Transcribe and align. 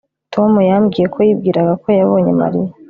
Tom 0.33 0.51
yambwiye 0.69 1.05
ko 1.13 1.17
yibwiraga 1.27 1.73
ko 1.81 1.87
yabonye 1.99 2.31
Mariya 2.41 2.71